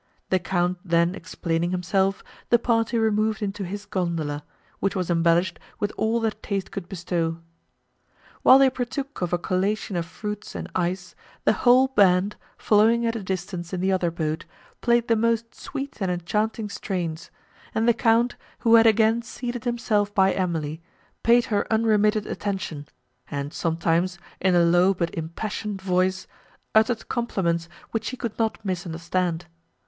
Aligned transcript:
The 0.31 0.39
Count 0.39 0.79
then 0.83 1.13
explaining 1.13 1.69
himself, 1.69 2.23
the 2.49 2.57
party 2.57 2.97
removed 2.97 3.43
into 3.43 3.63
his 3.63 3.85
gondola, 3.85 4.43
which 4.79 4.95
was 4.95 5.11
embellished 5.11 5.59
with 5.79 5.91
all 5.95 6.19
that 6.21 6.41
taste 6.41 6.71
could 6.71 6.89
bestow. 6.89 7.37
While 8.41 8.57
they 8.57 8.71
partook 8.71 9.21
of 9.21 9.31
a 9.31 9.37
collation 9.37 9.95
of 9.95 10.07
fruits 10.07 10.55
and 10.55 10.67
ice, 10.73 11.13
the 11.43 11.53
whole 11.53 11.87
band, 11.89 12.35
following 12.57 13.05
at 13.05 13.15
a 13.15 13.21
distance 13.21 13.73
in 13.73 13.79
the 13.79 13.91
other 13.91 14.09
boat, 14.09 14.45
played 14.81 15.07
the 15.07 15.15
most 15.15 15.53
sweet 15.53 16.01
and 16.01 16.09
enchanting 16.09 16.67
strains, 16.69 17.29
and 17.75 17.87
the 17.87 17.93
Count, 17.93 18.37
who 18.61 18.73
had 18.77 18.87
again 18.87 19.21
seated 19.21 19.65
himself 19.65 20.11
by 20.15 20.31
Emily, 20.33 20.81
paid 21.21 21.45
her 21.53 21.71
unremitted 21.71 22.25
attention, 22.25 22.87
and 23.29 23.53
sometimes, 23.53 24.17
in 24.39 24.55
a 24.55 24.65
low 24.65 24.95
but 24.95 25.13
impassioned 25.13 25.79
voice, 25.79 26.25
uttered 26.73 27.07
compliments 27.07 27.69
which 27.91 28.05
she 28.05 28.17
could 28.17 28.39
not 28.39 28.57
misunderstand. 28.65 29.45